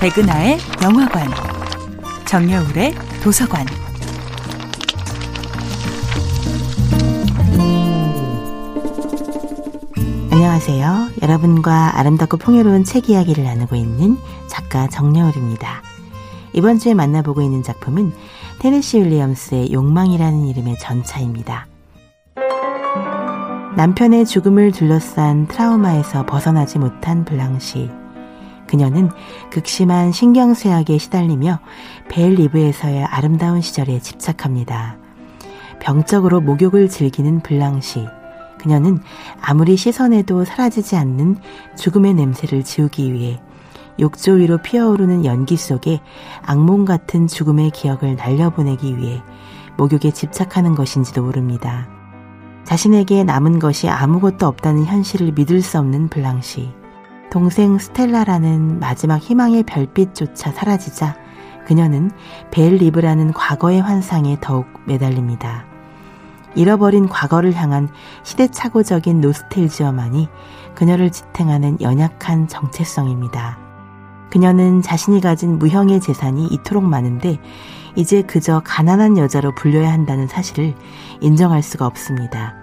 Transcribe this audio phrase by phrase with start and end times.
[0.00, 1.28] 백은하의 영화관,
[2.26, 2.94] 정여울의
[3.24, 3.66] 도서관.
[10.30, 11.08] 안녕하세요.
[11.22, 14.16] 여러분과 아름답고 풍요로운 책 이야기를 나누고 있는
[14.46, 15.82] 작가 정여울입니다.
[16.52, 18.12] 이번 주에 만나보고 있는 작품은
[18.60, 21.66] 테네시 윌리엄스의 욕망이라는 이름의 전차입니다.
[23.76, 27.90] 남편의 죽음을 둘러싼 트라우마에서 벗어나지 못한 블랑시.
[28.66, 29.10] 그녀는
[29.50, 31.60] 극심한 신경쇠약에 시달리며
[32.08, 34.96] 벨 리브에서의 아름다운 시절에 집착합니다.
[35.78, 38.06] 병적으로 목욕을 즐기는 블랑시.
[38.58, 38.98] 그녀는
[39.42, 41.36] 아무리 씻어내도 사라지지 않는
[41.76, 43.38] 죽음의 냄새를 지우기 위해
[44.00, 46.00] 욕조 위로 피어오르는 연기 속에
[46.46, 49.22] 악몽 같은 죽음의 기억을 날려보내기 위해
[49.76, 51.95] 목욕에 집착하는 것인지도 모릅니다.
[52.66, 56.74] 자신에게 남은 것이 아무것도 없다는 현실을 믿을 수 없는 블랑시.
[57.30, 61.16] 동생 스텔라라는 마지막 희망의 별빛조차 사라지자
[61.64, 62.10] 그녀는
[62.50, 65.64] 벨 리브라는 과거의 환상에 더욱 매달립니다.
[66.56, 67.88] 잃어버린 과거를 향한
[68.24, 70.28] 시대착오적인 노스텔지어만이
[70.74, 73.58] 그녀를 지탱하는 연약한 정체성입니다.
[74.30, 77.38] 그녀는 자신이 가진 무형의 재산이 이토록 많은데
[77.96, 80.74] 이제 그저 가난한 여자로 불려야 한다는 사실을
[81.20, 82.54] 인정할 수가 없습니다.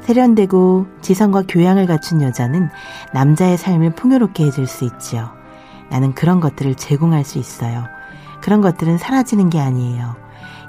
[0.00, 2.68] 세련되고 지성과 교양을 갖춘 여자는
[3.12, 5.30] 남자의 삶을 풍요롭게 해줄 수 있지요.
[5.90, 7.84] 나는 그런 것들을 제공할 수 있어요.
[8.42, 10.16] 그런 것들은 사라지는 게 아니에요.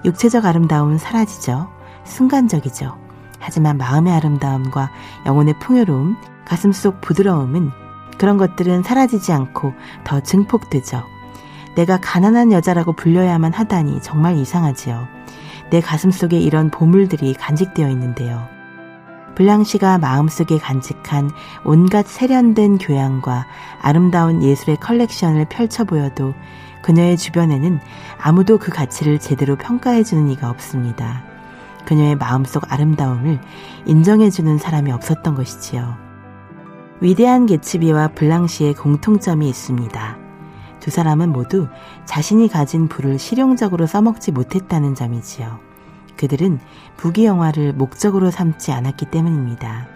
[0.05, 1.69] 육체적 아름다움은 사라지죠.
[2.05, 2.97] 순간적이죠.
[3.39, 4.91] 하지만 마음의 아름다움과
[5.25, 7.71] 영혼의 풍요로움, 가슴 속 부드러움은
[8.17, 11.14] 그런 것들은 사라지지 않고 더 증폭되죠.
[11.75, 15.07] 내가 가난한 여자라고 불려야만 하다니 정말 이상하지요.
[15.69, 18.47] 내 가슴 속에 이런 보물들이 간직되어 있는데요.
[19.35, 21.29] 블랑시가 마음속에 간직한
[21.65, 23.45] 온갖 세련된 교양과
[23.81, 26.33] 아름다운 예술의 컬렉션을 펼쳐 보여도
[26.81, 27.79] 그녀의 주변에는
[28.21, 31.23] 아무도 그 가치를 제대로 평가해주는 이가 없습니다.
[31.85, 33.39] 그녀의 마음속 아름다움을
[33.85, 35.97] 인정해주는 사람이 없었던 것이지요.
[37.01, 40.24] 위대한 개츠비와 블랑시의 공통점이 있습니다.
[40.79, 41.67] 두 사람은 모두
[42.05, 45.59] 자신이 가진 부를 실용적으로 써먹지 못했다는 점이지요.
[46.17, 46.59] 그들은
[46.97, 49.87] 부귀 영화를 목적으로 삼지 않았기 때문입니다.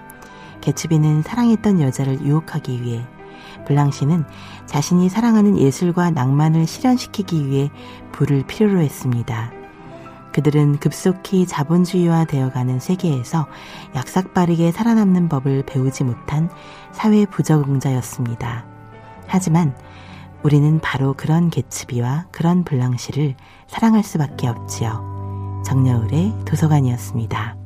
[0.61, 3.05] 개츠비는 사랑했던 여자를 유혹하기 위해,
[3.65, 4.25] 블랑시는
[4.65, 7.71] 자신이 사랑하는 예술과 낭만을 실현시키기 위해
[8.11, 9.51] 부를 필요로 했습니다.
[10.33, 13.47] 그들은 급속히 자본주의화 되어가는 세계에서
[13.95, 16.49] 약삭빠르게 살아남는 법을 배우지 못한
[16.91, 18.65] 사회 부적응자였습니다.
[19.27, 19.75] 하지만
[20.43, 23.35] 우리는 바로 그런 개츠비와 그런 블랑시를
[23.67, 25.61] 사랑할 수밖에 없지요.
[25.65, 27.58] 정여울의 도서관이었습니다.